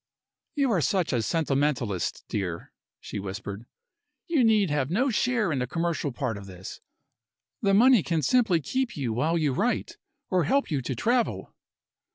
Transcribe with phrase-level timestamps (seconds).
[0.55, 3.67] "You are such a sentimentalist, dear," she whispered.
[4.25, 6.81] "You need have no share in the commercial part of this.
[7.61, 9.97] The money can simply keep you while you write,
[10.31, 11.53] or help you to travel."